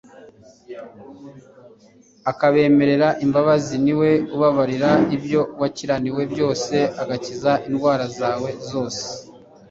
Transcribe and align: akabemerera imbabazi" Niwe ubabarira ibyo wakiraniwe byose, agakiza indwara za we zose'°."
akabemerera 2.31 3.07
imbabazi" 3.25 3.75
Niwe 3.85 4.11
ubabarira 4.35 4.91
ibyo 5.15 5.41
wakiraniwe 5.59 6.21
byose, 6.33 6.75
agakiza 7.01 7.51
indwara 7.67 8.03
za 8.17 8.29
we 8.41 8.49
zose'°." 8.69 9.09